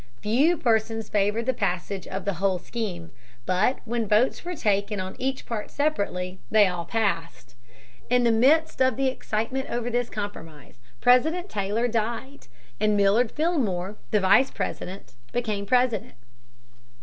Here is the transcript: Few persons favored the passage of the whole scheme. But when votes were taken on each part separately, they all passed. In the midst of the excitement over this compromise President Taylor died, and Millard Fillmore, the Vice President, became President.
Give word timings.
Few 0.21 0.57
persons 0.57 1.09
favored 1.09 1.45
the 1.45 1.53
passage 1.53 2.07
of 2.07 2.25
the 2.25 2.33
whole 2.41 2.57
scheme. 2.57 3.11
But 3.45 3.81
when 3.85 4.07
votes 4.07 4.43
were 4.43 4.55
taken 4.55 4.99
on 4.99 5.15
each 5.19 5.45
part 5.45 5.69
separately, 5.69 6.39
they 6.49 6.65
all 6.65 6.85
passed. 6.85 7.53
In 8.09 8.23
the 8.23 8.31
midst 8.31 8.81
of 8.81 8.95
the 8.97 9.09
excitement 9.09 9.69
over 9.69 9.91
this 9.91 10.09
compromise 10.09 10.79
President 11.01 11.49
Taylor 11.49 11.87
died, 11.87 12.47
and 12.79 12.97
Millard 12.97 13.31
Fillmore, 13.31 13.95
the 14.09 14.19
Vice 14.19 14.49
President, 14.49 15.13
became 15.33 15.67
President. 15.67 16.15